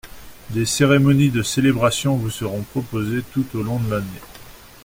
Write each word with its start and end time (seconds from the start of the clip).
Des 0.49 0.65
cérémonies 0.65 1.29
de 1.29 1.43
célébration 1.43 2.15
vous 2.15 2.31
seront 2.31 2.63
proposées 2.63 3.21
tout 3.33 3.45
au 3.53 3.61
long 3.61 3.77
de 3.77 3.91
l’année. 3.91 4.19